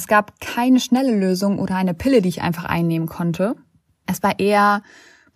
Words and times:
Es 0.00 0.06
gab 0.06 0.40
keine 0.40 0.80
schnelle 0.80 1.14
Lösung 1.14 1.58
oder 1.58 1.76
eine 1.76 1.92
Pille, 1.92 2.22
die 2.22 2.30
ich 2.30 2.40
einfach 2.40 2.64
einnehmen 2.64 3.06
konnte. 3.06 3.54
Es 4.06 4.22
war 4.22 4.38
eher 4.38 4.82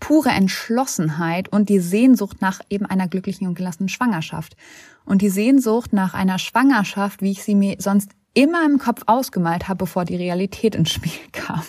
pure 0.01 0.31
Entschlossenheit 0.31 1.51
und 1.51 1.69
die 1.69 1.81
Sehnsucht 1.81 2.41
nach 2.41 2.61
eben 2.71 2.87
einer 2.87 3.07
glücklichen 3.07 3.47
und 3.47 3.57
gelassenen 3.57 3.91
Schwangerschaft. 3.91 4.57
Und 5.05 5.21
die 5.21 5.29
Sehnsucht 5.29 5.93
nach 5.93 6.15
einer 6.15 6.39
Schwangerschaft, 6.39 7.21
wie 7.21 7.33
ich 7.33 7.45
sie 7.45 7.55
mir 7.55 7.77
sonst 7.79 8.13
immer 8.33 8.65
im 8.65 8.79
Kopf 8.79 9.03
ausgemalt 9.05 9.69
habe, 9.69 9.85
bevor 9.85 10.07
die 10.07 10.17
Realität 10.17 10.75
ins 10.75 10.93
Spiel 10.93 11.13
kam. 11.33 11.63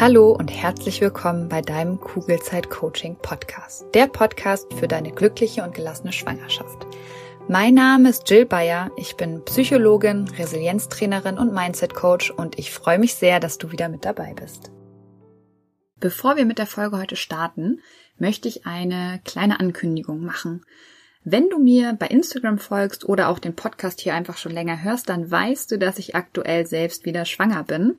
Hallo 0.00 0.32
und 0.32 0.48
herzlich 0.48 1.00
willkommen 1.02 1.48
bei 1.48 1.60
deinem 1.62 2.00
Kugelzeit 2.00 2.68
Coaching 2.68 3.14
Podcast. 3.22 3.84
Der 3.94 4.08
Podcast 4.08 4.74
für 4.74 4.88
deine 4.88 5.12
glückliche 5.12 5.62
und 5.62 5.72
gelassene 5.72 6.12
Schwangerschaft. 6.12 6.84
Mein 7.46 7.74
Name 7.74 8.08
ist 8.08 8.30
Jill 8.30 8.46
Bayer. 8.46 8.90
Ich 8.96 9.16
bin 9.16 9.44
Psychologin, 9.44 10.26
Resilienztrainerin 10.28 11.36
und 11.36 11.52
Mindset 11.52 11.94
Coach 11.94 12.30
und 12.30 12.58
ich 12.58 12.70
freue 12.70 12.98
mich 12.98 13.16
sehr, 13.16 13.38
dass 13.38 13.58
du 13.58 13.70
wieder 13.70 13.90
mit 13.90 14.06
dabei 14.06 14.32
bist. 14.32 14.70
Bevor 16.00 16.36
wir 16.36 16.46
mit 16.46 16.56
der 16.58 16.66
Folge 16.66 16.96
heute 16.96 17.16
starten, 17.16 17.80
möchte 18.16 18.48
ich 18.48 18.64
eine 18.64 19.20
kleine 19.26 19.60
Ankündigung 19.60 20.24
machen. 20.24 20.64
Wenn 21.22 21.50
du 21.50 21.58
mir 21.58 21.92
bei 21.92 22.06
Instagram 22.06 22.58
folgst 22.58 23.06
oder 23.06 23.28
auch 23.28 23.38
den 23.38 23.54
Podcast 23.54 24.00
hier 24.00 24.14
einfach 24.14 24.38
schon 24.38 24.52
länger 24.52 24.82
hörst, 24.82 25.10
dann 25.10 25.30
weißt 25.30 25.70
du, 25.70 25.78
dass 25.78 25.98
ich 25.98 26.14
aktuell 26.14 26.66
selbst 26.66 27.04
wieder 27.04 27.26
schwanger 27.26 27.62
bin 27.62 27.98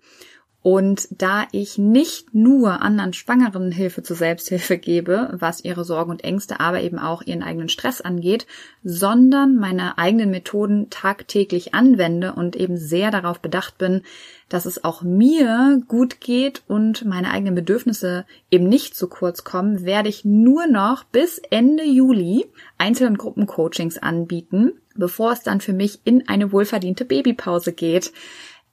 und 0.66 1.08
da 1.12 1.46
ich 1.52 1.78
nicht 1.78 2.34
nur 2.34 2.82
anderen 2.82 3.14
Schwangeren 3.14 3.72
Hilfe 3.72 4.02
zur 4.02 4.16
Selbsthilfe 4.16 4.80
gebe, 4.80 5.30
was 5.32 5.64
ihre 5.64 5.86
Sorgen 5.86 6.10
und 6.10 6.24
Ängste, 6.24 6.60
aber 6.60 6.82
eben 6.82 6.98
auch 6.98 7.22
ihren 7.22 7.44
eigenen 7.44 7.70
Stress 7.70 8.02
angeht, 8.02 8.48
sondern 8.84 9.58
meine 9.58 10.00
eigenen 10.00 10.32
Methoden 10.32 10.90
tagtäglich 10.90 11.76
anwende 11.76 12.34
und 12.34 12.55
eben 12.55 12.78
sehr 12.78 13.12
darauf 13.12 13.41
bedacht 13.41 13.78
bin, 13.78 14.02
dass 14.50 14.66
es 14.66 14.84
auch 14.84 15.04
mir 15.04 15.84
gut 15.88 16.20
geht 16.20 16.63
und 16.68 17.05
meine 17.05 17.30
eigenen 17.30 17.54
Bedürfnisse 17.54 18.26
eben 18.49 18.68
nicht 18.68 18.96
zu 18.96 19.08
kurz 19.08 19.43
kommen, 19.43 19.86
werde 19.86 20.10
ich 20.10 20.26
nur 20.26 20.66
noch 20.66 21.04
bis 21.04 21.38
Ende 21.52 21.84
Juli 21.84 22.48
Einzel- 22.80 23.05
und 23.08 23.20
Gruppencoachings 23.20 23.99
anbieten, 23.99 24.71
bevor 24.96 25.32
es 25.32 25.43
dann 25.43 25.62
für 25.62 25.74
mich 25.74 25.99
in 26.05 26.27
eine 26.27 26.52
wohlverdiente 26.52 27.05
Babypause 27.05 27.71
geht. 27.71 28.12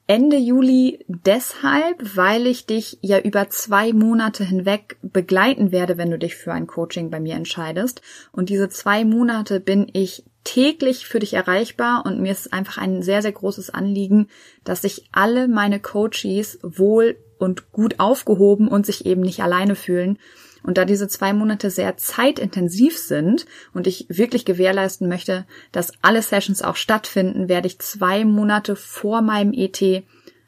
Ende 0.05 0.37
Juli 0.37 1.05
deshalb, 1.07 2.17
weil 2.17 2.45
ich 2.45 2.65
dich 2.65 2.97
ja 3.01 3.19
über 3.19 3.49
zwei 3.49 3.93
Monate 3.93 4.43
hinweg 4.43 4.97
begleiten 5.01 5.71
werde, 5.71 5.97
wenn 5.97 6.11
du 6.11 6.19
dich 6.19 6.35
für 6.35 6.51
ein 6.51 6.67
Coaching 6.67 7.09
bei 7.09 7.21
mir 7.21 7.35
entscheidest. 7.35 8.01
Und 8.33 8.49
diese 8.49 8.67
zwei 8.67 9.05
Monate 9.05 9.61
bin 9.61 9.87
ich 9.93 10.25
täglich 10.43 11.07
für 11.07 11.19
dich 11.19 11.33
erreichbar 11.33 12.03
und 12.05 12.19
mir 12.19 12.33
ist 12.33 12.51
einfach 12.51 12.77
ein 12.77 13.01
sehr, 13.01 13.21
sehr 13.21 13.31
großes 13.31 13.69
Anliegen, 13.69 14.27
dass 14.65 14.81
sich 14.81 15.07
alle 15.13 15.47
meine 15.47 15.79
Coaches 15.79 16.59
wohl 16.61 17.15
und 17.37 17.71
gut 17.71 17.99
aufgehoben 17.99 18.67
und 18.67 18.85
sich 18.85 19.05
eben 19.05 19.21
nicht 19.21 19.41
alleine 19.41 19.75
fühlen 19.75 20.17
und 20.63 20.77
da 20.77 20.85
diese 20.85 21.07
zwei 21.07 21.33
Monate 21.33 21.69
sehr 21.69 21.97
zeitintensiv 21.97 22.97
sind 22.97 23.45
und 23.73 23.85
ich 23.85 24.05
wirklich 24.09 24.45
gewährleisten 24.45 25.07
möchte, 25.07 25.45
dass 25.71 25.93
alle 26.01 26.21
Sessions 26.21 26.61
auch 26.61 26.75
stattfinden, 26.75 27.49
werde 27.49 27.67
ich 27.67 27.79
zwei 27.79 28.25
Monate 28.25 28.75
vor 28.75 29.21
meinem 29.21 29.53
ET 29.53 30.03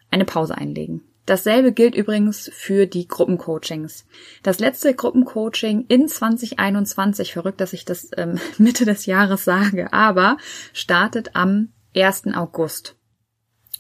eine 0.09 0.25
Pause 0.25 0.57
einlegen. 0.57 1.02
Dasselbe 1.25 1.72
gilt 1.72 1.95
übrigens 1.95 2.52
für 2.53 2.85
die 2.85 3.07
Gruppencoachings. 3.07 4.05
Das 4.44 4.59
letzte 4.59 4.94
Gruppencoaching 4.94 5.85
in 5.88 6.07
2021, 6.07 7.33
verrückt, 7.33 7.59
dass 7.61 7.73
ich 7.73 7.83
das 7.83 8.09
ähm, 8.16 8.39
Mitte 8.57 8.85
des 8.85 9.07
Jahres 9.07 9.44
sage, 9.44 9.91
aber 9.91 10.38
startet 10.72 11.35
am 11.35 11.69
1. 11.95 12.27
August. 12.35 12.95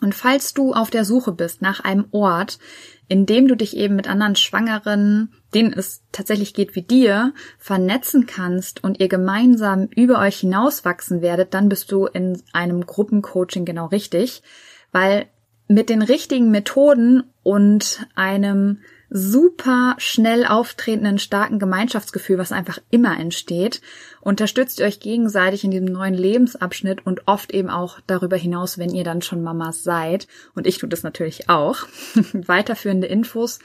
Und 0.01 0.13
falls 0.13 0.53
du 0.53 0.73
auf 0.73 0.89
der 0.89 1.05
Suche 1.05 1.31
bist 1.31 1.61
nach 1.61 1.79
einem 1.79 2.07
Ort, 2.11 2.59
in 3.07 3.25
dem 3.25 3.47
du 3.47 3.55
dich 3.55 3.77
eben 3.77 3.95
mit 3.95 4.07
anderen 4.09 4.35
Schwangeren, 4.35 5.33
denen 5.53 5.73
es 5.73 6.03
tatsächlich 6.11 6.53
geht 6.53 6.75
wie 6.75 6.81
dir, 6.81 7.33
vernetzen 7.57 8.25
kannst 8.25 8.83
und 8.83 8.99
ihr 8.99 9.07
gemeinsam 9.07 9.87
über 9.95 10.19
euch 10.19 10.37
hinauswachsen 10.37 11.21
werdet, 11.21 11.53
dann 11.53 11.69
bist 11.69 11.91
du 11.91 12.05
in 12.07 12.41
einem 12.53 12.85
Gruppencoaching 12.85 13.65
genau 13.65 13.87
richtig, 13.87 14.43
weil 14.91 15.27
mit 15.67 15.89
den 15.89 16.01
richtigen 16.01 16.51
Methoden 16.51 17.23
und 17.43 18.07
einem 18.15 18.79
super 19.17 19.95
schnell 19.97 20.45
auftretenden 20.45 21.19
starken 21.19 21.57
Gemeinschaftsgefühl, 21.57 22.37
was 22.37 22.51
einfach 22.51 22.79
immer 22.91 23.17
entsteht, 23.17 23.79
unterstützt 24.19 24.79
ihr 24.79 24.85
euch 24.85 24.99
gegenseitig 24.99 25.63
in 25.63 25.71
diesem 25.71 25.85
neuen 25.85 26.13
Lebensabschnitt 26.13 27.05
und 27.05 27.25
oft 27.25 27.53
eben 27.53 27.69
auch 27.69 28.01
darüber 28.07 28.35
hinaus, 28.35 28.77
wenn 28.77 28.93
ihr 28.93 29.05
dann 29.05 29.21
schon 29.21 29.41
Mamas 29.41 29.83
seid. 29.83 30.27
Und 30.53 30.67
ich 30.67 30.79
tue 30.79 30.89
das 30.89 31.03
natürlich 31.03 31.47
auch. 31.47 31.77
Weiterführende 32.33 33.07
Infos 33.07 33.59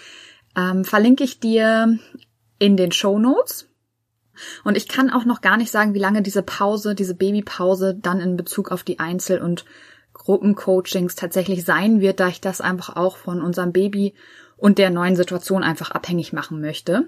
ähm, 0.57 0.85
verlinke 0.85 1.25
ich 1.25 1.41
dir 1.41 1.99
in 2.61 2.77
den 2.77 2.93
Show 2.93 3.19
Notes. 3.19 3.67
Und 4.63 4.77
ich 4.77 4.87
kann 4.87 5.11
auch 5.11 5.25
noch 5.25 5.41
gar 5.41 5.57
nicht 5.57 5.73
sagen, 5.73 5.95
wie 5.95 5.99
lange 5.99 6.23
diese 6.23 6.45
Pause, 6.45 6.95
diese 6.95 7.17
Babypause 7.17 7.99
dann 8.01 8.21
in 8.21 8.37
Bezug 8.37 8.71
auf 8.71 8.85
die 8.85 9.01
Einzel- 9.01 9.43
und 9.43 9.65
Gruppencoachings 10.13 11.17
tatsächlich 11.17 11.65
sein 11.65 12.01
wird, 12.01 12.21
da 12.21 12.29
ich 12.29 12.41
das 12.41 12.61
einfach 12.61 12.95
auch 12.95 13.17
von 13.17 13.43
unserem 13.43 13.73
Baby 13.73 14.15
und 14.61 14.79
der 14.79 14.91
neuen 14.91 15.17
Situation 15.17 15.65
einfach 15.65 15.91
abhängig 15.91 16.33
machen 16.33 16.61
möchte. 16.61 17.07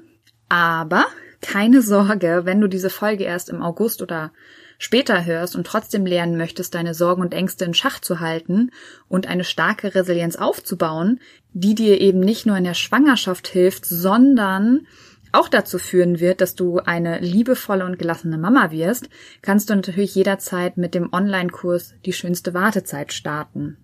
Aber 0.49 1.05
keine 1.41 1.83
Sorge, 1.83 2.43
wenn 2.45 2.61
du 2.61 2.69
diese 2.69 2.91
Folge 2.91 3.25
erst 3.25 3.49
im 3.49 3.63
August 3.63 4.03
oder 4.03 4.33
später 4.79 5.25
hörst 5.25 5.55
und 5.55 5.67
trotzdem 5.67 6.07
lernen 6.07 6.37
möchtest, 6.37 6.75
deine 6.75 6.95
Sorgen 6.95 7.23
und 7.23 7.35
Ängste 7.35 7.65
in 7.65 7.75
Schach 7.75 8.01
zu 8.01 8.21
halten 8.21 8.71
und 9.09 9.29
eine 9.29 9.45
starke 9.45 9.95
Resilienz 9.95 10.37
aufzubauen, 10.37 11.21
die 11.53 11.75
dir 11.75 12.01
eben 12.01 12.21
nicht 12.21 12.47
nur 12.47 12.57
in 12.57 12.65
der 12.65 12.75
Schwangerschaft 12.75 13.49
hilft, 13.49 13.87
sondern 13.87 14.87
auch 15.31 15.49
dazu 15.49 15.79
führen 15.79 16.21
wird, 16.21 16.41
dass 16.41 16.55
du 16.55 16.79
eine 16.79 17.21
liebevolle 17.21 17.85
und 17.85 17.99
gelassene 17.99 18.39
Mama 18.39 18.71
wirst, 18.71 19.09
kannst 19.41 19.71
du 19.71 19.75
natürlich 19.75 20.15
jederzeit 20.15 20.77
mit 20.77 20.95
dem 20.95 21.13
Online-Kurs 21.13 21.95
Die 22.05 22.13
schönste 22.13 22.55
Wartezeit 22.55 23.13
starten. 23.13 23.79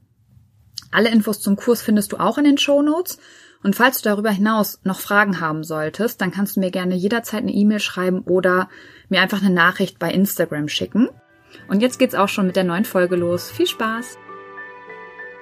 Alle 0.91 1.11
Infos 1.11 1.41
zum 1.41 1.57
Kurs 1.57 1.83
findest 1.83 2.13
du 2.13 2.19
auch 2.19 2.39
in 2.39 2.45
den 2.45 2.59
Show 2.59 2.83
Notes 2.83 3.19
und 3.63 3.75
falls 3.75 4.01
du 4.01 4.09
darüber 4.09 4.31
hinaus 4.31 4.81
noch 4.85 5.01
Fragen 5.01 5.41
haben 5.41 5.65
solltest, 5.65 6.21
dann 6.21 6.31
kannst 6.31 6.57
du 6.57 6.61
mir 6.61 6.71
gerne 6.71 6.95
jederzeit 6.95 7.43
eine 7.43 7.53
E-Mail 7.53 7.81
schreiben 7.81 8.21
oder 8.21 8.69
mir 9.09 9.21
einfach 9.21 9.43
eine 9.43 9.55
Nachricht 9.55 9.99
bei 9.99 10.11
Instagram 10.13 10.69
schicken. 10.69 11.09
Und 11.69 11.81
jetzt 11.81 11.99
geht's 11.99 12.15
auch 12.15 12.29
schon 12.29 12.47
mit 12.47 12.57
der 12.57 12.65
neuen 12.65 12.85
Folge 12.85 13.17
los. 13.17 13.51
Viel 13.51 13.67
Spaß! 13.67 14.19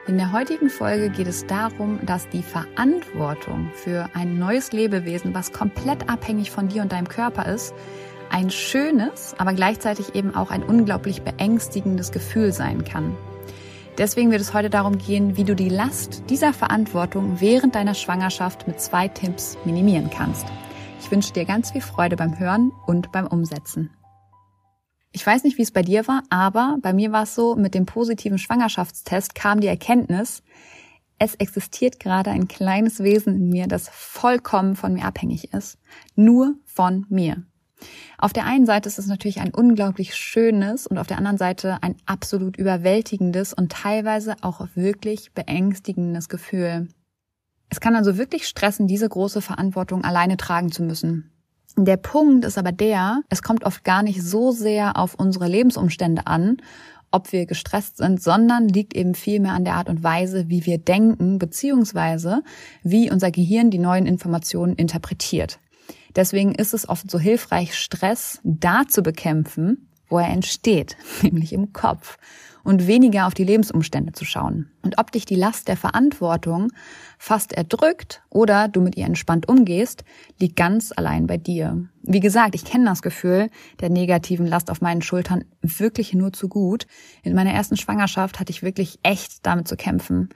In 0.06 0.18
der 0.18 0.32
heutigen 0.32 0.70
Folge 0.70 1.10
geht 1.10 1.26
es 1.26 1.46
darum, 1.46 1.98
dass 2.06 2.28
die 2.28 2.44
Verantwortung 2.44 3.72
für 3.74 4.08
ein 4.14 4.38
neues 4.38 4.70
Lebewesen, 4.70 5.34
was 5.34 5.52
komplett 5.52 6.08
abhängig 6.08 6.52
von 6.52 6.68
dir 6.68 6.82
und 6.82 6.92
deinem 6.92 7.08
Körper 7.08 7.52
ist, 7.52 7.74
ein 8.30 8.50
schönes, 8.50 9.34
aber 9.38 9.52
gleichzeitig 9.52 10.14
eben 10.14 10.34
auch 10.34 10.52
ein 10.52 10.62
unglaublich 10.62 11.22
beängstigendes 11.22 12.12
Gefühl 12.12 12.52
sein 12.52 12.84
kann. 12.84 13.16
Deswegen 13.98 14.30
wird 14.30 14.42
es 14.42 14.52
heute 14.52 14.68
darum 14.68 14.98
gehen, 14.98 15.38
wie 15.38 15.44
du 15.44 15.54
die 15.56 15.70
Last 15.70 16.24
dieser 16.28 16.52
Verantwortung 16.52 17.40
während 17.40 17.74
deiner 17.74 17.94
Schwangerschaft 17.94 18.66
mit 18.68 18.78
zwei 18.80 19.08
Tipps 19.08 19.56
minimieren 19.64 20.10
kannst. 20.10 20.46
Ich 21.00 21.10
wünsche 21.10 21.32
dir 21.32 21.46
ganz 21.46 21.70
viel 21.70 21.80
Freude 21.80 22.16
beim 22.16 22.38
Hören 22.38 22.72
und 22.86 23.10
beim 23.10 23.26
Umsetzen. 23.26 23.90
Ich 25.12 25.26
weiß 25.26 25.44
nicht, 25.44 25.56
wie 25.56 25.62
es 25.62 25.70
bei 25.70 25.82
dir 25.82 26.06
war, 26.08 26.22
aber 26.28 26.76
bei 26.82 26.92
mir 26.92 27.10
war 27.10 27.22
es 27.22 27.34
so, 27.34 27.56
mit 27.56 27.74
dem 27.74 27.86
positiven 27.86 28.36
Schwangerschaftstest 28.36 29.34
kam 29.34 29.60
die 29.60 29.66
Erkenntnis, 29.66 30.42
es 31.18 31.34
existiert 31.36 31.98
gerade 31.98 32.30
ein 32.30 32.46
kleines 32.46 33.02
Wesen 33.02 33.36
in 33.36 33.48
mir, 33.48 33.66
das 33.66 33.88
vollkommen 33.88 34.76
von 34.76 34.92
mir 34.92 35.06
abhängig 35.06 35.54
ist. 35.54 35.78
Nur 36.14 36.56
von 36.66 37.06
mir. 37.08 37.46
Auf 38.18 38.32
der 38.32 38.46
einen 38.46 38.66
Seite 38.66 38.88
ist 38.88 38.98
es 38.98 39.06
natürlich 39.06 39.40
ein 39.40 39.52
unglaublich 39.52 40.14
schönes 40.14 40.86
und 40.86 40.98
auf 40.98 41.06
der 41.06 41.18
anderen 41.18 41.38
Seite 41.38 41.78
ein 41.82 41.96
absolut 42.06 42.56
überwältigendes 42.56 43.52
und 43.52 43.72
teilweise 43.72 44.36
auch 44.40 44.66
wirklich 44.74 45.32
beängstigendes 45.32 46.28
Gefühl. 46.28 46.88
Es 47.68 47.80
kann 47.80 47.96
also 47.96 48.16
wirklich 48.16 48.46
stressen, 48.46 48.86
diese 48.86 49.08
große 49.08 49.42
Verantwortung 49.42 50.04
alleine 50.04 50.36
tragen 50.36 50.72
zu 50.72 50.82
müssen. 50.82 51.30
Der 51.76 51.98
Punkt 51.98 52.46
ist 52.46 52.56
aber 52.56 52.72
der, 52.72 53.20
es 53.28 53.42
kommt 53.42 53.64
oft 53.64 53.84
gar 53.84 54.02
nicht 54.02 54.22
so 54.22 54.50
sehr 54.50 54.96
auf 54.96 55.14
unsere 55.14 55.46
Lebensumstände 55.46 56.26
an, 56.26 56.56
ob 57.10 57.32
wir 57.32 57.46
gestresst 57.46 57.98
sind, 57.98 58.22
sondern 58.22 58.68
liegt 58.68 58.94
eben 58.94 59.14
vielmehr 59.14 59.52
an 59.52 59.64
der 59.64 59.74
Art 59.74 59.88
und 59.88 60.02
Weise, 60.02 60.48
wie 60.48 60.64
wir 60.64 60.78
denken, 60.78 61.38
beziehungsweise 61.38 62.42
wie 62.82 63.10
unser 63.10 63.30
Gehirn 63.30 63.70
die 63.70 63.78
neuen 63.78 64.06
Informationen 64.06 64.74
interpretiert. 64.74 65.58
Deswegen 66.16 66.54
ist 66.54 66.74
es 66.74 66.88
oft 66.88 67.10
so 67.10 67.18
hilfreich, 67.18 67.74
Stress 67.74 68.40
da 68.42 68.84
zu 68.88 69.02
bekämpfen, 69.02 69.88
wo 70.08 70.18
er 70.18 70.28
entsteht, 70.28 70.96
nämlich 71.22 71.52
im 71.52 71.72
Kopf 71.72 72.18
und 72.66 72.88
weniger 72.88 73.28
auf 73.28 73.34
die 73.34 73.44
Lebensumstände 73.44 74.12
zu 74.12 74.24
schauen. 74.24 74.70
Und 74.82 74.98
ob 74.98 75.12
dich 75.12 75.24
die 75.24 75.36
Last 75.36 75.68
der 75.68 75.76
Verantwortung 75.76 76.72
fast 77.16 77.52
erdrückt 77.52 78.22
oder 78.28 78.66
du 78.66 78.80
mit 78.80 78.96
ihr 78.96 79.06
entspannt 79.06 79.48
umgehst, 79.48 80.02
liegt 80.40 80.56
ganz 80.56 80.92
allein 80.96 81.28
bei 81.28 81.36
dir. 81.36 81.86
Wie 82.02 82.18
gesagt, 82.18 82.56
ich 82.56 82.64
kenne 82.64 82.86
das 82.86 83.02
Gefühl 83.02 83.50
der 83.80 83.90
negativen 83.90 84.48
Last 84.48 84.68
auf 84.70 84.80
meinen 84.80 85.00
Schultern 85.00 85.44
wirklich 85.60 86.12
nur 86.12 86.32
zu 86.32 86.48
gut. 86.48 86.88
In 87.22 87.36
meiner 87.36 87.52
ersten 87.52 87.76
Schwangerschaft 87.76 88.40
hatte 88.40 88.50
ich 88.50 88.64
wirklich 88.64 88.98
echt 89.04 89.46
damit 89.46 89.68
zu 89.68 89.76
kämpfen. 89.76 90.30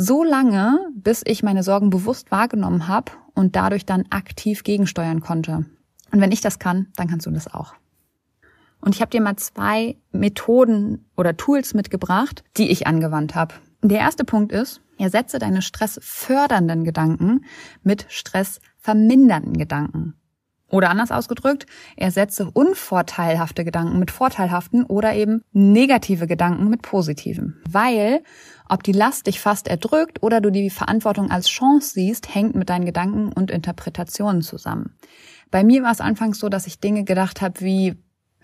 So 0.00 0.22
lange, 0.22 0.78
bis 0.94 1.22
ich 1.26 1.42
meine 1.42 1.64
Sorgen 1.64 1.90
bewusst 1.90 2.30
wahrgenommen 2.30 2.86
habe 2.86 3.10
und 3.34 3.56
dadurch 3.56 3.84
dann 3.84 4.04
aktiv 4.10 4.62
gegensteuern 4.62 5.18
konnte. 5.18 5.64
Und 6.12 6.20
wenn 6.20 6.30
ich 6.30 6.40
das 6.40 6.60
kann, 6.60 6.86
dann 6.94 7.08
kannst 7.08 7.26
du 7.26 7.32
das 7.32 7.52
auch. 7.52 7.74
Und 8.80 8.94
ich 8.94 9.00
habe 9.00 9.10
dir 9.10 9.20
mal 9.20 9.34
zwei 9.34 9.96
Methoden 10.12 11.10
oder 11.16 11.36
Tools 11.36 11.74
mitgebracht, 11.74 12.44
die 12.58 12.70
ich 12.70 12.86
angewandt 12.86 13.34
habe. 13.34 13.54
Der 13.82 13.98
erste 13.98 14.22
Punkt 14.22 14.52
ist, 14.52 14.80
ersetze 14.98 15.40
deine 15.40 15.62
stressfördernden 15.62 16.84
Gedanken 16.84 17.44
mit 17.82 18.06
stressvermindernden 18.08 19.58
Gedanken. 19.58 20.14
Oder 20.70 20.90
anders 20.90 21.10
ausgedrückt, 21.10 21.64
ersetze 21.96 22.50
unvorteilhafte 22.50 23.64
Gedanken 23.64 23.98
mit 23.98 24.10
vorteilhaften 24.10 24.84
oder 24.84 25.14
eben 25.14 25.42
negative 25.52 26.26
Gedanken 26.26 26.68
mit 26.68 26.82
positiven. 26.82 27.56
Weil, 27.68 28.22
ob 28.68 28.82
die 28.82 28.92
Last 28.92 29.26
dich 29.26 29.40
fast 29.40 29.66
erdrückt 29.66 30.22
oder 30.22 30.42
du 30.42 30.50
die 30.50 30.68
Verantwortung 30.68 31.30
als 31.30 31.48
Chance 31.48 31.92
siehst, 31.94 32.34
hängt 32.34 32.54
mit 32.54 32.68
deinen 32.68 32.84
Gedanken 32.84 33.32
und 33.32 33.50
Interpretationen 33.50 34.42
zusammen. 34.42 34.94
Bei 35.50 35.64
mir 35.64 35.82
war 35.82 35.92
es 35.92 36.02
anfangs 36.02 36.38
so, 36.38 36.50
dass 36.50 36.66
ich 36.66 36.80
Dinge 36.80 37.04
gedacht 37.04 37.40
habe 37.40 37.60
wie, 37.60 37.94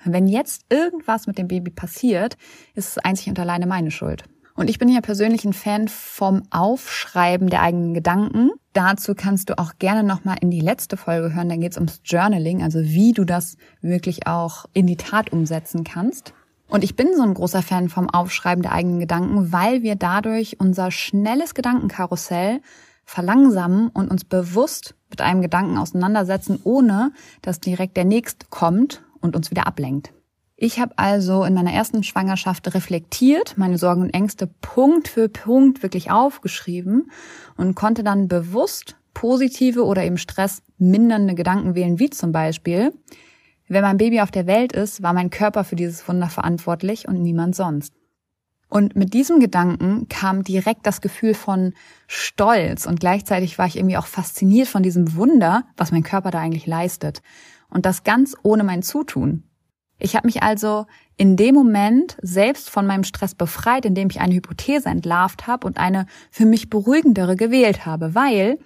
wenn 0.05 0.27
jetzt 0.27 0.65
irgendwas 0.71 1.27
mit 1.27 1.37
dem 1.37 1.49
Baby 1.49 1.71
passiert, 1.71 2.39
ist 2.75 2.89
es 2.89 2.99
einzig 2.99 3.29
und 3.29 3.39
alleine 3.39 3.67
meine 3.67 3.91
Schuld. 3.91 4.25
Und 4.57 4.71
ich 4.71 4.79
bin 4.79 4.89
ja 4.89 5.01
persönlich 5.01 5.45
ein 5.45 5.53
Fan 5.53 5.89
vom 5.89 6.43
Aufschreiben 6.51 7.51
der 7.51 7.63
eigenen 7.63 7.93
Gedanken. 7.93 8.51
Dazu 8.73 9.15
kannst 9.17 9.51
du 9.51 9.59
auch 9.59 9.73
gerne 9.79 10.05
nochmal 10.05 10.37
in 10.41 10.51
die 10.51 10.61
letzte 10.61 10.97
Folge 10.97 11.35
hören. 11.35 11.49
Da 11.49 11.57
geht 11.57 11.73
es 11.73 11.79
ums 11.79 12.01
Journaling, 12.05 12.63
also 12.63 12.81
wie 12.81 13.13
du 13.13 13.25
das 13.25 13.57
wirklich 13.81 14.29
auch 14.29 14.67
in 14.73 14.87
die 14.87 14.97
Tat 14.97 15.33
umsetzen 15.33 15.83
kannst. 15.83 16.35
Und 16.69 16.85
ich 16.85 16.97
bin 16.97 17.09
so 17.17 17.23
ein 17.23 17.35
großer 17.35 17.63
Fan 17.63 17.89
vom 17.89 18.09
Aufschreiben 18.09 18.63
der 18.63 18.73
eigenen 18.73 19.01
Gedanken, 19.01 19.53
weil 19.53 19.83
wir 19.83 19.97
dadurch 19.97 20.61
unser 20.61 20.91
schnelles 20.91 21.55
Gedankenkarussell 21.55 22.61
verlangsamen 23.05 23.89
und 23.89 24.11
uns 24.11 24.25
bewusst 24.25 24.95
mit 25.11 25.21
einem 25.21 25.43
Gedanken 25.43 25.79
auseinandersetzen, 25.79 26.61
ohne 26.65 27.13
dass 27.43 27.61
direkt 27.61 27.97
der 27.97 28.05
nächste 28.05 28.47
kommt 28.51 29.03
und 29.21 29.37
uns 29.37 29.51
wieder 29.51 29.67
ablenkt. 29.67 30.13
Ich 30.57 30.79
habe 30.79 30.97
also 30.99 31.45
in 31.45 31.55
meiner 31.55 31.73
ersten 31.73 32.05
Schwangerschaft 32.05 32.73
reflektiert, 32.75 33.59
meine 33.59 33.77
Sorgen 33.77 34.03
und 34.03 34.15
Ängste 34.15 34.47
Punkt 34.47 35.09
für 35.09 35.29
Punkt 35.29 35.83
wirklich 35.83 36.13
aufgeschrieben 36.13 37.11
und 37.57 37.75
konnte 37.75 38.05
dann 38.05 38.29
bewusst 38.29 38.97
positive 39.15 39.85
oder 39.85 40.05
eben 40.05 40.17
stressmindernde 40.17 41.35
Gedanken 41.35 41.75
wählen, 41.75 41.99
wie 41.99 42.11
zum 42.11 42.31
Beispiel, 42.31 42.93
wenn 43.67 43.83
mein 43.83 43.97
Baby 43.97 44.21
auf 44.21 44.31
der 44.31 44.47
Welt 44.47 44.73
ist, 44.73 45.03
war 45.03 45.13
mein 45.13 45.31
Körper 45.31 45.65
für 45.65 45.77
dieses 45.77 46.07
Wunder 46.07 46.29
verantwortlich 46.29 47.09
und 47.09 47.21
niemand 47.21 47.57
sonst. 47.57 47.93
Und 48.69 48.97
mit 48.97 49.15
diesem 49.15 49.41
Gedanken 49.41 50.09
kam 50.09 50.43
direkt 50.43 50.87
das 50.87 51.01
Gefühl 51.01 51.35
von 51.35 51.75
Stolz 52.07 52.87
und 52.87 53.01
gleichzeitig 53.01 53.59
war 53.59 53.67
ich 53.67 53.77
irgendwie 53.77 53.97
auch 53.97 54.07
fasziniert 54.07 54.69
von 54.69 54.83
diesem 54.83 55.17
Wunder, 55.17 55.65
was 55.77 55.93
mein 55.93 56.03
Körper 56.03 56.31
da 56.31 56.39
eigentlich 56.41 56.67
leistet. 56.67 57.23
Und 57.69 57.87
das 57.87 58.05
ganz 58.05 58.37
ohne 58.43 58.65
mein 58.65 58.83
Zutun. 58.83 59.45
Ich 60.05 60.15
habe 60.15 60.27
mich 60.27 60.43
also 60.43 60.85
in 61.17 61.35
dem 61.35 61.55
Moment 61.55 62.19
selbst 62.21 62.69
von 62.69 62.87
meinem 62.87 63.05
Stress 63.05 63.35
befreit, 63.35 63.87
indem 63.87 64.11
ich 64.11 64.21
eine 64.21 64.35
Hypothese 64.35 64.91
entlarvt 64.91 65.47
habe 65.47 65.67
und 65.67 65.79
eine 65.79 66.05
für 66.31 66.45
mich 66.45 66.69
beruhigendere 66.69 67.37
gewählt 67.37 67.87
habe, 67.87 68.15
weil 68.15 68.59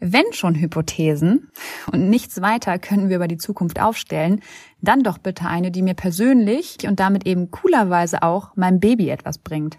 wenn 0.00 0.24
schon 0.32 0.54
Hypothesen 0.54 1.50
und 1.92 2.08
nichts 2.08 2.40
weiter 2.40 2.78
können 2.78 3.10
wir 3.10 3.16
über 3.16 3.28
die 3.28 3.36
Zukunft 3.36 3.78
aufstellen, 3.78 4.40
dann 4.80 5.02
doch 5.02 5.18
bitte 5.18 5.46
eine, 5.46 5.70
die 5.70 5.82
mir 5.82 5.92
persönlich 5.92 6.78
und 6.88 6.98
damit 6.98 7.26
eben 7.26 7.50
coolerweise 7.50 8.22
auch 8.22 8.56
meinem 8.56 8.80
Baby 8.80 9.10
etwas 9.10 9.36
bringt. 9.36 9.78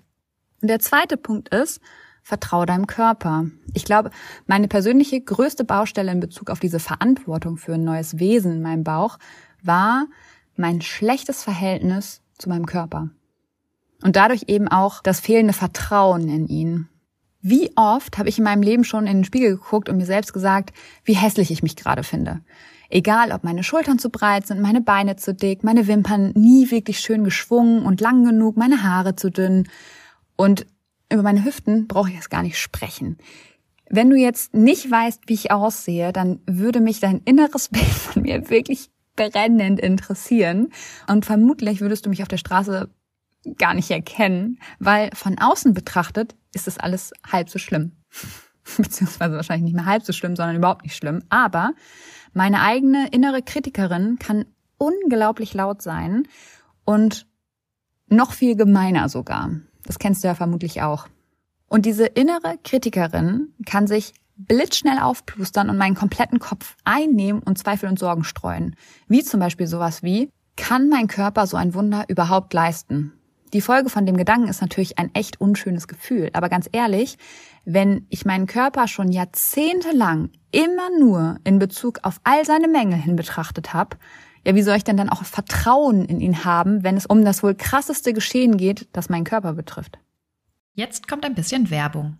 Und 0.61 0.67
der 0.67 0.79
zweite 0.79 1.17
Punkt 1.17 1.49
ist, 1.49 1.81
vertraue 2.21 2.67
deinem 2.67 2.85
Körper. 2.85 3.45
Ich 3.73 3.85
glaube, 3.85 4.11
meine 4.45 4.67
persönliche 4.67 5.19
größte 5.19 5.63
Baustelle 5.63 6.11
in 6.11 6.19
Bezug 6.19 6.51
auf 6.51 6.59
diese 6.59 6.79
Verantwortung 6.79 7.57
für 7.57 7.73
ein 7.73 7.83
neues 7.83 8.19
Wesen 8.19 8.51
in 8.51 8.61
meinem 8.61 8.83
Bauch 8.83 9.17
war 9.63 10.05
mein 10.57 10.81
schlechtes 10.81 11.43
Verhältnis 11.43 12.21
zu 12.37 12.49
meinem 12.49 12.65
Körper. 12.65 13.09
Und 14.03 14.15
dadurch 14.15 14.43
eben 14.47 14.67
auch 14.67 15.01
das 15.01 15.19
fehlende 15.19 15.53
Vertrauen 15.53 16.27
in 16.29 16.47
ihn. 16.47 16.89
Wie 17.41 17.71
oft 17.75 18.17
habe 18.17 18.29
ich 18.29 18.37
in 18.37 18.43
meinem 18.43 18.63
Leben 18.63 18.83
schon 18.83 19.07
in 19.07 19.17
den 19.17 19.23
Spiegel 19.23 19.51
geguckt 19.51 19.87
und 19.87 19.97
mir 19.97 20.05
selbst 20.05 20.33
gesagt, 20.33 20.73
wie 21.03 21.13
hässlich 21.13 21.51
ich 21.51 21.63
mich 21.63 21.75
gerade 21.75 22.03
finde. 22.03 22.41
Egal, 22.89 23.31
ob 23.31 23.43
meine 23.43 23.63
Schultern 23.63 23.99
zu 23.99 24.09
breit 24.09 24.47
sind, 24.47 24.61
meine 24.61 24.81
Beine 24.81 25.15
zu 25.15 25.33
dick, 25.33 25.63
meine 25.63 25.87
Wimpern 25.87 26.31
nie 26.35 26.71
wirklich 26.71 26.99
schön 26.99 27.23
geschwungen 27.23 27.83
und 27.83 28.01
lang 28.01 28.25
genug, 28.25 28.57
meine 28.57 28.83
Haare 28.83 29.15
zu 29.15 29.29
dünn. 29.29 29.67
Und 30.35 30.65
über 31.11 31.23
meine 31.23 31.43
Hüften 31.43 31.87
brauche 31.87 32.09
ich 32.09 32.15
jetzt 32.15 32.29
gar 32.29 32.43
nicht 32.43 32.59
sprechen. 32.59 33.17
Wenn 33.89 34.09
du 34.09 34.15
jetzt 34.15 34.53
nicht 34.53 34.89
weißt, 34.89 35.23
wie 35.27 35.33
ich 35.33 35.51
aussehe, 35.51 36.11
dann 36.11 36.39
würde 36.47 36.81
mich 36.81 36.99
dein 36.99 37.21
inneres 37.25 37.69
Bild 37.69 37.85
von 37.85 38.23
mir 38.23 38.49
wirklich 38.49 38.89
brennend 39.15 39.79
interessieren. 39.79 40.71
Und 41.07 41.25
vermutlich 41.25 41.81
würdest 41.81 42.05
du 42.05 42.09
mich 42.09 42.21
auf 42.21 42.27
der 42.27 42.37
Straße 42.37 42.89
gar 43.57 43.73
nicht 43.73 43.91
erkennen, 43.91 44.59
weil 44.79 45.09
von 45.13 45.37
außen 45.37 45.73
betrachtet 45.73 46.35
ist 46.53 46.67
das 46.67 46.77
alles 46.77 47.13
halb 47.31 47.49
so 47.49 47.59
schlimm. 47.59 47.91
Beziehungsweise 48.77 49.35
wahrscheinlich 49.35 49.65
nicht 49.65 49.75
mehr 49.75 49.85
halb 49.85 50.03
so 50.03 50.13
schlimm, 50.13 50.35
sondern 50.35 50.55
überhaupt 50.55 50.83
nicht 50.83 50.95
schlimm. 50.95 51.23
Aber 51.29 51.73
meine 52.33 52.61
eigene 52.61 53.07
innere 53.09 53.41
Kritikerin 53.41 54.17
kann 54.19 54.45
unglaublich 54.77 55.53
laut 55.53 55.81
sein 55.81 56.27
und 56.83 57.27
noch 58.07 58.33
viel 58.33 58.55
gemeiner 58.55 59.09
sogar. 59.09 59.51
Das 59.83 59.99
kennst 59.99 60.23
du 60.23 60.27
ja 60.27 60.35
vermutlich 60.35 60.81
auch. 60.81 61.07
Und 61.67 61.85
diese 61.85 62.05
innere 62.05 62.57
Kritikerin 62.63 63.53
kann 63.65 63.87
sich 63.87 64.13
blitzschnell 64.37 64.99
aufplustern 64.99 65.69
und 65.69 65.77
meinen 65.77 65.95
kompletten 65.95 66.39
Kopf 66.39 66.75
einnehmen 66.83 67.41
und 67.41 67.57
Zweifel 67.57 67.89
und 67.89 67.99
Sorgen 67.99 68.23
streuen. 68.23 68.75
Wie 69.07 69.23
zum 69.23 69.39
Beispiel 69.39 69.67
sowas 69.67 70.03
wie, 70.03 70.29
kann 70.57 70.89
mein 70.89 71.07
Körper 71.07 71.47
so 71.47 71.57
ein 71.57 71.73
Wunder 71.73 72.05
überhaupt 72.07 72.53
leisten? 72.53 73.13
Die 73.53 73.61
Folge 73.61 73.89
von 73.89 74.05
dem 74.05 74.17
Gedanken 74.17 74.49
ist 74.49 74.61
natürlich 74.61 74.97
ein 74.99 75.13
echt 75.13 75.39
unschönes 75.39 75.87
Gefühl. 75.87 76.29
Aber 76.33 76.49
ganz 76.49 76.67
ehrlich, 76.71 77.17
wenn 77.63 78.05
ich 78.09 78.25
meinen 78.25 78.47
Körper 78.47 78.87
schon 78.87 79.11
jahrzehntelang 79.11 80.29
immer 80.51 80.89
nur 80.99 81.37
in 81.43 81.59
Bezug 81.59 81.99
auf 82.03 82.19
all 82.23 82.43
seine 82.45 82.67
Mängel 82.67 82.99
hin 82.99 83.15
betrachtet 83.15 83.73
habe, 83.73 83.97
ja, 84.45 84.55
wie 84.55 84.61
soll 84.61 84.77
ich 84.77 84.83
denn 84.83 84.97
dann 84.97 85.09
auch 85.09 85.23
Vertrauen 85.23 86.05
in 86.05 86.19
ihn 86.19 86.45
haben, 86.45 86.83
wenn 86.83 86.97
es 86.97 87.05
um 87.05 87.25
das 87.25 87.41
wohl 87.41 87.55
krasseste 87.55 88.13
Geschehen 88.13 88.57
geht, 88.57 88.87
das 88.93 89.09
meinen 89.09 89.23
Körper 89.23 89.53
betrifft? 89.53 89.97
Jetzt 90.73 91.07
kommt 91.07 91.25
ein 91.25 91.33
bisschen 91.33 91.69
Werbung. 91.69 92.19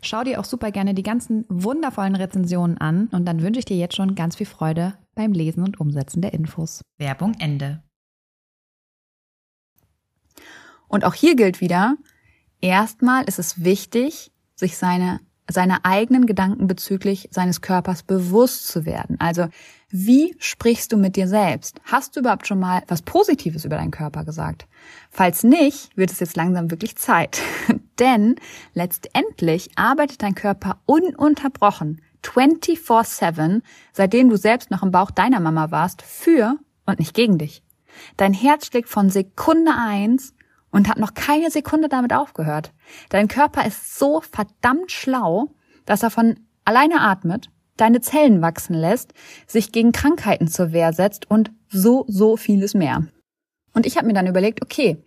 Schau 0.03 0.23
dir 0.23 0.39
auch 0.39 0.45
super 0.45 0.71
gerne 0.71 0.93
die 0.93 1.03
ganzen 1.03 1.45
wundervollen 1.47 2.15
Rezensionen 2.15 2.77
an 2.77 3.07
und 3.11 3.25
dann 3.25 3.41
wünsche 3.41 3.59
ich 3.59 3.65
dir 3.65 3.77
jetzt 3.77 3.95
schon 3.95 4.15
ganz 4.15 4.35
viel 4.35 4.47
Freude 4.47 4.97
beim 5.13 5.31
Lesen 5.31 5.63
und 5.63 5.79
Umsetzen 5.79 6.21
der 6.21 6.33
Infos. 6.33 6.81
Werbung 6.97 7.35
Ende. 7.39 7.83
Und 10.87 11.05
auch 11.05 11.13
hier 11.13 11.35
gilt 11.35 11.61
wieder, 11.61 11.95
erstmal 12.59 13.23
ist 13.25 13.39
es 13.39 13.63
wichtig, 13.63 14.31
sich 14.55 14.77
seine 14.77 15.19
seine 15.51 15.85
eigenen 15.85 16.25
Gedanken 16.25 16.67
bezüglich 16.67 17.29
seines 17.31 17.61
Körpers 17.61 18.03
bewusst 18.03 18.67
zu 18.67 18.85
werden. 18.85 19.17
Also, 19.19 19.47
wie 19.89 20.35
sprichst 20.39 20.91
du 20.91 20.97
mit 20.97 21.15
dir 21.15 21.27
selbst? 21.27 21.81
Hast 21.83 22.15
du 22.15 22.21
überhaupt 22.21 22.47
schon 22.47 22.59
mal 22.59 22.83
was 22.87 23.01
Positives 23.01 23.65
über 23.65 23.75
deinen 23.75 23.91
Körper 23.91 24.23
gesagt? 24.23 24.67
Falls 25.09 25.43
nicht, 25.43 25.95
wird 25.97 26.11
es 26.11 26.19
jetzt 26.19 26.37
langsam 26.37 26.71
wirklich 26.71 26.95
Zeit. 26.95 27.41
Denn 27.99 28.35
letztendlich 28.73 29.69
arbeitet 29.75 30.23
dein 30.23 30.35
Körper 30.35 30.79
ununterbrochen 30.85 32.01
24-7, 32.23 33.61
seitdem 33.93 34.29
du 34.29 34.37
selbst 34.37 34.71
noch 34.71 34.83
im 34.83 34.91
Bauch 34.91 35.11
deiner 35.11 35.39
Mama 35.39 35.71
warst, 35.71 36.01
für 36.01 36.57
und 36.85 36.99
nicht 36.99 37.13
gegen 37.13 37.37
dich. 37.37 37.63
Dein 38.17 38.33
Herz 38.33 38.67
schlägt 38.67 38.89
von 38.89 39.09
Sekunde 39.09 39.73
eins 39.75 40.33
und 40.71 40.87
hat 40.87 40.97
noch 40.97 41.13
keine 41.13 41.51
Sekunde 41.51 41.89
damit 41.89 42.13
aufgehört. 42.13 42.73
Dein 43.09 43.27
Körper 43.27 43.65
ist 43.65 43.97
so 43.97 44.21
verdammt 44.21 44.91
schlau, 44.91 45.49
dass 45.85 46.03
er 46.03 46.09
von 46.09 46.39
alleine 46.65 47.01
atmet, 47.01 47.49
deine 47.77 48.01
Zellen 48.01 48.41
wachsen 48.41 48.73
lässt, 48.75 49.13
sich 49.47 49.71
gegen 49.71 49.91
Krankheiten 49.91 50.47
zur 50.47 50.71
Wehr 50.71 50.93
setzt 50.93 51.29
und 51.29 51.51
so, 51.69 52.05
so 52.07 52.37
vieles 52.37 52.73
mehr. 52.73 53.07
Und 53.73 53.85
ich 53.85 53.97
habe 53.97 54.07
mir 54.07 54.13
dann 54.13 54.27
überlegt, 54.27 54.61
okay, 54.61 55.03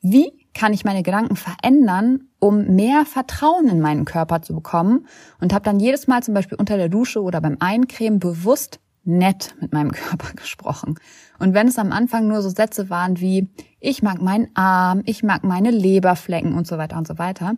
wie 0.00 0.32
kann 0.54 0.72
ich 0.72 0.84
meine 0.84 1.02
Gedanken 1.02 1.36
verändern, 1.36 2.28
um 2.38 2.74
mehr 2.74 3.06
Vertrauen 3.06 3.68
in 3.68 3.80
meinen 3.80 4.04
Körper 4.04 4.42
zu 4.42 4.54
bekommen 4.54 5.06
und 5.40 5.52
habe 5.52 5.64
dann 5.64 5.80
jedes 5.80 6.06
Mal 6.06 6.22
zum 6.22 6.34
Beispiel 6.34 6.58
unter 6.58 6.76
der 6.76 6.88
Dusche 6.88 7.22
oder 7.22 7.40
beim 7.40 7.56
Eincremen 7.60 8.18
bewusst 8.18 8.80
nett 9.04 9.54
mit 9.60 9.72
meinem 9.72 9.92
Körper 9.92 10.34
gesprochen. 10.34 10.98
Und 11.38 11.54
wenn 11.54 11.68
es 11.68 11.78
am 11.78 11.92
Anfang 11.92 12.28
nur 12.28 12.42
so 12.42 12.48
Sätze 12.48 12.90
waren 12.90 13.20
wie, 13.20 13.48
ich 13.80 14.02
mag 14.02 14.20
meinen 14.22 14.48
Arm, 14.54 15.02
ich 15.06 15.22
mag 15.22 15.44
meine 15.44 15.70
Leberflecken 15.70 16.54
und 16.54 16.66
so 16.66 16.78
weiter 16.78 16.96
und 16.96 17.06
so 17.06 17.18
weiter. 17.18 17.54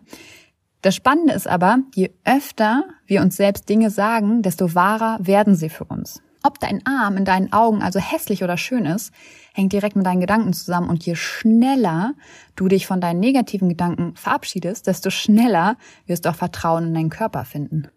Das 0.81 0.95
Spannende 0.95 1.33
ist 1.33 1.47
aber, 1.47 1.79
je 1.95 2.11
öfter 2.25 2.83
wir 3.07 3.21
uns 3.21 3.37
selbst 3.37 3.69
Dinge 3.69 3.89
sagen, 3.89 4.41
desto 4.41 4.75
wahrer 4.75 5.17
werden 5.19 5.55
sie 5.55 5.69
für 5.69 5.85
uns. 5.85 6.21
Ob 6.43 6.59
dein 6.59 6.85
Arm 6.85 7.17
in 7.17 7.25
deinen 7.25 7.51
Augen 7.53 7.81
also 7.81 7.99
hässlich 7.99 8.43
oder 8.43 8.55
schön 8.55 8.85
ist, 8.85 9.11
hängt 9.55 9.73
direkt 9.73 9.95
mit 9.95 10.05
deinen 10.05 10.19
Gedanken 10.19 10.53
zusammen. 10.53 10.89
Und 10.89 11.03
je 11.03 11.15
schneller 11.15 12.13
du 12.55 12.67
dich 12.67 12.85
von 12.85 13.01
deinen 13.01 13.19
negativen 13.19 13.67
Gedanken 13.67 14.15
verabschiedest, 14.15 14.85
desto 14.85 15.09
schneller 15.09 15.75
wirst 16.05 16.25
du 16.25 16.29
auch 16.29 16.35
Vertrauen 16.35 16.89
in 16.89 16.93
deinen 16.93 17.09
Körper 17.09 17.45
finden. 17.45 17.87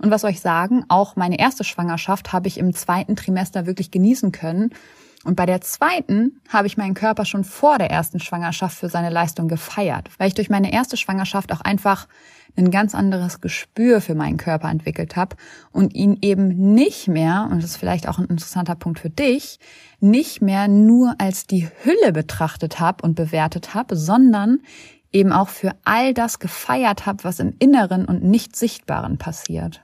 Und 0.00 0.10
was 0.10 0.22
soll 0.22 0.30
ich 0.30 0.40
sagen? 0.40 0.84
Auch 0.88 1.16
meine 1.16 1.38
erste 1.38 1.64
Schwangerschaft 1.64 2.32
habe 2.32 2.48
ich 2.48 2.58
im 2.58 2.74
zweiten 2.74 3.16
Trimester 3.16 3.66
wirklich 3.66 3.90
genießen 3.90 4.32
können. 4.32 4.70
Und 5.24 5.34
bei 5.34 5.46
der 5.46 5.60
zweiten 5.60 6.40
habe 6.48 6.68
ich 6.68 6.76
meinen 6.76 6.94
Körper 6.94 7.24
schon 7.24 7.44
vor 7.44 7.78
der 7.78 7.90
ersten 7.90 8.20
Schwangerschaft 8.20 8.78
für 8.78 8.88
seine 8.88 9.10
Leistung 9.10 9.48
gefeiert, 9.48 10.08
weil 10.18 10.28
ich 10.28 10.34
durch 10.34 10.48
meine 10.48 10.72
erste 10.72 10.96
Schwangerschaft 10.96 11.52
auch 11.52 11.60
einfach 11.60 12.06
ein 12.56 12.70
ganz 12.70 12.94
anderes 12.94 13.40
Gespür 13.40 14.00
für 14.00 14.14
meinen 14.14 14.36
Körper 14.36 14.68
entwickelt 14.68 15.16
habe 15.16 15.36
und 15.72 15.94
ihn 15.94 16.18
eben 16.22 16.48
nicht 16.74 17.08
mehr, 17.08 17.48
und 17.50 17.62
das 17.62 17.70
ist 17.70 17.76
vielleicht 17.76 18.08
auch 18.08 18.18
ein 18.18 18.26
interessanter 18.26 18.74
Punkt 18.74 19.00
für 19.00 19.10
dich, 19.10 19.58
nicht 20.00 20.40
mehr 20.40 20.68
nur 20.68 21.14
als 21.18 21.46
die 21.46 21.68
Hülle 21.82 22.12
betrachtet 22.12 22.80
habe 22.80 23.02
und 23.02 23.14
bewertet 23.14 23.74
habe, 23.74 23.96
sondern 23.96 24.60
eben 25.12 25.32
auch 25.32 25.48
für 25.48 25.72
all 25.84 26.14
das 26.14 26.38
gefeiert 26.38 27.06
habe, 27.06 27.24
was 27.24 27.40
im 27.40 27.54
Inneren 27.58 28.04
und 28.04 28.22
nicht 28.22 28.56
Sichtbaren 28.56 29.18
passiert. 29.18 29.82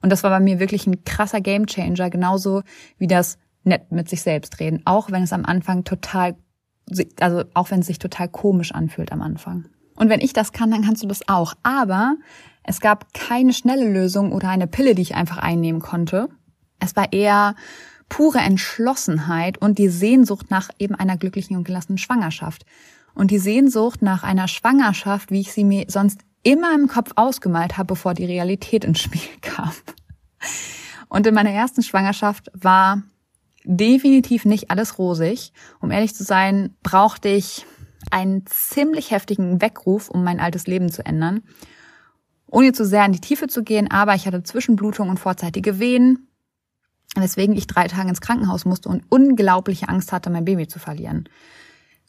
Und 0.00 0.10
das 0.10 0.22
war 0.22 0.30
bei 0.30 0.40
mir 0.40 0.60
wirklich 0.60 0.86
ein 0.86 1.04
krasser 1.04 1.40
Gamechanger, 1.40 2.10
genauso 2.10 2.62
wie 2.98 3.06
das 3.06 3.38
nett 3.64 3.92
mit 3.92 4.08
sich 4.08 4.22
selbst 4.22 4.60
reden, 4.60 4.82
auch 4.84 5.10
wenn 5.10 5.22
es 5.22 5.32
am 5.32 5.44
Anfang 5.44 5.84
total, 5.84 6.36
also 7.20 7.44
auch 7.54 7.70
wenn 7.70 7.80
es 7.80 7.86
sich 7.86 7.98
total 7.98 8.28
komisch 8.28 8.72
anfühlt 8.72 9.12
am 9.12 9.22
Anfang. 9.22 9.66
Und 9.94 10.08
wenn 10.08 10.20
ich 10.20 10.32
das 10.32 10.52
kann, 10.52 10.70
dann 10.70 10.82
kannst 10.82 11.02
du 11.02 11.06
das 11.06 11.28
auch. 11.28 11.54
Aber 11.62 12.16
es 12.64 12.80
gab 12.80 13.12
keine 13.14 13.52
schnelle 13.52 13.88
Lösung 13.88 14.32
oder 14.32 14.48
eine 14.48 14.66
Pille, 14.66 14.94
die 14.94 15.02
ich 15.02 15.14
einfach 15.14 15.38
einnehmen 15.38 15.80
konnte. 15.80 16.28
Es 16.80 16.96
war 16.96 17.12
eher 17.12 17.54
pure 18.08 18.38
Entschlossenheit 18.38 19.58
und 19.58 19.78
die 19.78 19.88
Sehnsucht 19.88 20.50
nach 20.50 20.70
eben 20.78 20.94
einer 20.94 21.16
glücklichen 21.16 21.56
und 21.56 21.64
gelassenen 21.64 21.98
Schwangerschaft. 21.98 22.64
Und 23.14 23.30
die 23.30 23.38
Sehnsucht 23.38 24.02
nach 24.02 24.22
einer 24.22 24.48
Schwangerschaft, 24.48 25.30
wie 25.30 25.40
ich 25.40 25.52
sie 25.52 25.64
mir 25.64 25.84
sonst 25.88 26.20
immer 26.42 26.74
im 26.74 26.88
Kopf 26.88 27.12
ausgemalt 27.16 27.78
habe, 27.78 27.88
bevor 27.88 28.14
die 28.14 28.24
Realität 28.24 28.84
ins 28.84 29.00
Spiel 29.00 29.20
kam. 29.40 29.72
Und 31.08 31.26
in 31.26 31.34
meiner 31.34 31.50
ersten 31.50 31.82
Schwangerschaft 31.82 32.50
war 32.54 33.02
definitiv 33.64 34.44
nicht 34.44 34.70
alles 34.70 34.98
rosig. 34.98 35.52
Um 35.80 35.90
ehrlich 35.90 36.14
zu 36.14 36.24
sein, 36.24 36.74
brauchte 36.82 37.28
ich 37.28 37.66
einen 38.10 38.44
ziemlich 38.46 39.10
heftigen 39.10 39.60
Weckruf, 39.60 40.08
um 40.08 40.24
mein 40.24 40.40
altes 40.40 40.66
Leben 40.66 40.90
zu 40.90 41.04
ändern. 41.04 41.42
Ohne 42.46 42.72
zu 42.72 42.84
sehr 42.84 43.04
in 43.06 43.12
die 43.12 43.20
Tiefe 43.20 43.46
zu 43.46 43.62
gehen, 43.62 43.90
aber 43.90 44.14
ich 44.14 44.26
hatte 44.26 44.42
Zwischenblutung 44.42 45.08
und 45.08 45.20
vorzeitige 45.20 45.78
Wehen, 45.78 46.28
weswegen 47.14 47.56
ich 47.56 47.66
drei 47.66 47.88
Tage 47.88 48.08
ins 48.08 48.20
Krankenhaus 48.20 48.64
musste 48.64 48.88
und 48.88 49.04
unglaubliche 49.08 49.88
Angst 49.88 50.12
hatte, 50.12 50.28
mein 50.30 50.44
Baby 50.44 50.66
zu 50.66 50.78
verlieren. 50.78 51.28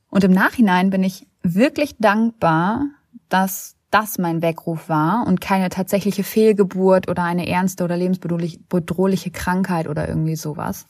Und 0.10 0.24
im 0.24 0.32
Nachhinein 0.32 0.90
bin 0.90 1.04
ich 1.04 1.28
wirklich 1.44 1.96
dankbar, 1.98 2.86
dass 3.30 3.73
das 3.94 4.18
mein 4.18 4.42
Weckruf 4.42 4.90
war 4.90 5.26
und 5.28 5.40
keine 5.40 5.70
tatsächliche 5.70 6.24
Fehlgeburt 6.24 7.10
oder 7.10 7.24
eine 7.24 7.48
ernste 7.48 7.84
oder 7.84 7.96
lebensbedrohliche 7.96 9.32
Krankheit 9.32 9.88
oder 9.88 10.08
irgendwie 10.08 10.36
sowas. 10.36 10.88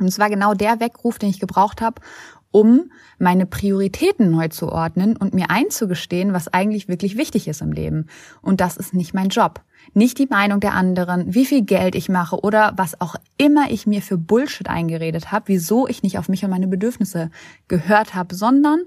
Und 0.00 0.06
es 0.06 0.18
war 0.18 0.28
genau 0.28 0.54
der 0.54 0.80
Weckruf, 0.80 1.18
den 1.18 1.30
ich 1.30 1.38
gebraucht 1.38 1.80
habe, 1.80 2.00
um 2.50 2.90
meine 3.18 3.46
Prioritäten 3.46 4.30
neu 4.30 4.48
zu 4.48 4.70
ordnen 4.70 5.16
und 5.16 5.34
mir 5.34 5.50
einzugestehen, 5.50 6.32
was 6.32 6.48
eigentlich 6.48 6.88
wirklich 6.88 7.16
wichtig 7.16 7.48
ist 7.48 7.62
im 7.62 7.72
Leben. 7.72 8.08
Und 8.42 8.60
das 8.60 8.76
ist 8.76 8.92
nicht 8.92 9.14
mein 9.14 9.28
Job. 9.28 9.62
Nicht 9.94 10.18
die 10.18 10.26
Meinung 10.26 10.60
der 10.60 10.74
anderen, 10.74 11.34
wie 11.34 11.46
viel 11.46 11.62
Geld 11.62 11.94
ich 11.94 12.08
mache 12.08 12.36
oder 12.36 12.72
was 12.76 13.00
auch 13.00 13.16
immer 13.38 13.70
ich 13.70 13.86
mir 13.86 14.02
für 14.02 14.18
Bullshit 14.18 14.68
eingeredet 14.68 15.32
habe, 15.32 15.44
wieso 15.46 15.88
ich 15.88 16.02
nicht 16.02 16.18
auf 16.18 16.28
mich 16.28 16.44
und 16.44 16.50
meine 16.50 16.68
Bedürfnisse 16.68 17.30
gehört 17.68 18.14
habe, 18.14 18.34
sondern 18.34 18.80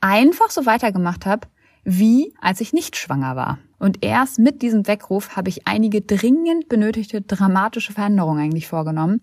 einfach 0.00 0.50
so 0.50 0.64
weitergemacht 0.64 1.26
habe, 1.26 1.48
wie 1.84 2.34
als 2.40 2.60
ich 2.60 2.72
nicht 2.72 2.96
schwanger 2.96 3.36
war. 3.36 3.58
Und 3.78 4.04
erst 4.04 4.38
mit 4.38 4.62
diesem 4.62 4.86
Weckruf 4.86 5.36
habe 5.36 5.48
ich 5.48 5.66
einige 5.66 6.00
dringend 6.00 6.68
benötigte 6.68 7.20
dramatische 7.20 7.92
Veränderungen 7.92 8.44
eigentlich 8.44 8.68
vorgenommen, 8.68 9.20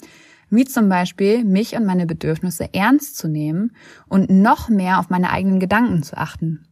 wie 0.50 0.66
zum 0.66 0.90
Beispiel 0.90 1.46
mich 1.46 1.76
und 1.76 1.86
meine 1.86 2.06
Bedürfnisse 2.06 2.74
ernst 2.74 3.18
zu 3.18 3.28
nehmen 3.28 3.72
und 4.08 4.30
noch 4.30 4.70
mehr 4.70 5.00
auf 5.00 5.10
meine 5.10 5.32
eigenen 5.32 5.60
Gedanken 5.60 6.04
zu 6.04 6.18
achten. 6.18 6.66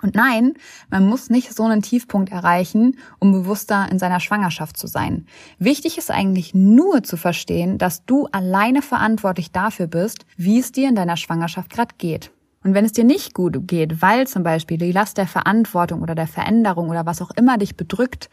Und 0.00 0.14
nein, 0.14 0.54
man 0.90 1.08
muss 1.08 1.28
nicht 1.28 1.52
so 1.52 1.64
einen 1.64 1.82
Tiefpunkt 1.82 2.30
erreichen, 2.30 2.98
um 3.18 3.32
bewusster 3.32 3.88
in 3.90 3.98
seiner 3.98 4.20
Schwangerschaft 4.20 4.76
zu 4.76 4.86
sein. 4.86 5.26
Wichtig 5.58 5.98
ist 5.98 6.10
eigentlich 6.10 6.54
nur 6.54 7.02
zu 7.02 7.16
verstehen, 7.16 7.78
dass 7.78 8.04
du 8.04 8.26
alleine 8.26 8.80
verantwortlich 8.80 9.50
dafür 9.50 9.88
bist, 9.88 10.24
wie 10.36 10.60
es 10.60 10.70
dir 10.70 10.88
in 10.88 10.94
deiner 10.94 11.16
Schwangerschaft 11.16 11.70
gerade 11.70 11.94
geht. 11.98 12.30
Und 12.68 12.74
wenn 12.74 12.84
es 12.84 12.92
dir 12.92 13.04
nicht 13.04 13.32
gut 13.32 13.66
geht, 13.66 14.02
weil 14.02 14.26
zum 14.26 14.42
Beispiel 14.42 14.76
die 14.76 14.92
Last 14.92 15.16
der 15.16 15.26
Verantwortung 15.26 16.02
oder 16.02 16.14
der 16.14 16.26
Veränderung 16.26 16.90
oder 16.90 17.06
was 17.06 17.22
auch 17.22 17.30
immer 17.30 17.56
dich 17.56 17.78
bedrückt, 17.78 18.28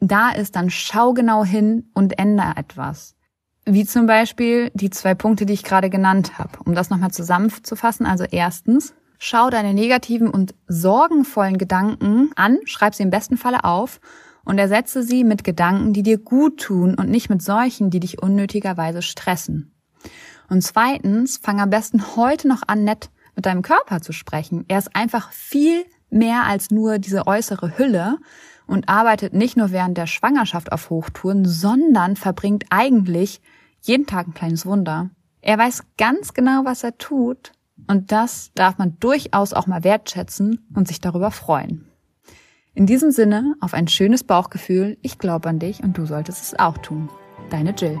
da 0.00 0.30
ist, 0.30 0.56
dann 0.56 0.70
schau 0.70 1.12
genau 1.12 1.44
hin 1.44 1.90
und 1.92 2.18
ändere 2.18 2.56
etwas. 2.56 3.14
wie 3.66 3.84
zum 3.84 4.06
Beispiel 4.06 4.70
die 4.74 4.90
zwei 4.90 5.14
Punkte, 5.14 5.46
die 5.46 5.54
ich 5.54 5.64
gerade 5.64 5.90
genannt 5.90 6.38
habe. 6.38 6.58
Um 6.64 6.74
das 6.74 6.90
nochmal 6.90 7.10
zusammenzufassen, 7.10 8.06
also 8.06 8.24
erstens, 8.24 8.94
schau 9.18 9.50
deine 9.50 9.74
negativen 9.74 10.28
und 10.28 10.54
sorgenvollen 10.66 11.58
Gedanken 11.58 12.30
an, 12.36 12.58
schreib 12.64 12.94
sie 12.94 13.02
im 13.02 13.10
besten 13.10 13.36
Falle 13.36 13.64
auf 13.64 14.00
und 14.44 14.58
ersetze 14.58 15.02
sie 15.02 15.24
mit 15.24 15.44
Gedanken, 15.44 15.92
die 15.92 16.02
dir 16.02 16.18
gut 16.18 16.60
tun 16.60 16.94
und 16.94 17.08
nicht 17.08 17.30
mit 17.30 17.42
solchen, 17.42 17.90
die 17.90 18.00
dich 18.00 18.22
unnötigerweise 18.22 19.00
stressen. 19.00 19.74
Und 20.50 20.62
zweitens, 20.62 21.38
fang 21.38 21.60
am 21.60 21.70
besten 21.70 22.16
heute 22.16 22.48
noch 22.48 22.62
an, 22.66 22.84
nett 22.84 23.10
mit 23.34 23.46
deinem 23.46 23.62
Körper 23.62 24.00
zu 24.00 24.12
sprechen. 24.12 24.64
Er 24.68 24.78
ist 24.78 24.94
einfach 24.94 25.32
viel 25.32 25.84
mehr 26.10 26.44
als 26.44 26.70
nur 26.70 26.98
diese 26.98 27.26
äußere 27.26 27.76
Hülle 27.78 28.18
und 28.66 28.88
arbeitet 28.88 29.34
nicht 29.34 29.56
nur 29.56 29.70
während 29.70 29.98
der 29.98 30.06
Schwangerschaft 30.06 30.72
auf 30.72 30.90
Hochtouren, 30.90 31.44
sondern 31.44 32.16
verbringt 32.16 32.64
eigentlich 32.70 33.40
jeden 33.80 34.06
Tag 34.06 34.28
ein 34.28 34.34
kleines 34.34 34.64
Wunder. 34.64 35.10
Er 35.40 35.58
weiß 35.58 35.82
ganz 35.98 36.32
genau, 36.32 36.64
was 36.64 36.84
er 36.84 36.96
tut 36.96 37.52
und 37.86 38.12
das 38.12 38.50
darf 38.54 38.78
man 38.78 38.98
durchaus 39.00 39.52
auch 39.52 39.66
mal 39.66 39.84
wertschätzen 39.84 40.66
und 40.74 40.88
sich 40.88 41.00
darüber 41.00 41.30
freuen. 41.30 41.86
In 42.74 42.86
diesem 42.86 43.10
Sinne, 43.10 43.54
auf 43.60 43.74
ein 43.74 43.88
schönes 43.88 44.24
Bauchgefühl, 44.24 44.98
ich 45.02 45.18
glaube 45.18 45.48
an 45.48 45.58
dich 45.58 45.82
und 45.82 45.96
du 45.96 46.06
solltest 46.06 46.42
es 46.42 46.58
auch 46.58 46.78
tun. 46.78 47.08
Deine 47.50 47.70
Jill. 47.70 48.00